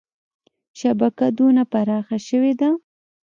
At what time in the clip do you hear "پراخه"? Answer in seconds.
1.71-2.17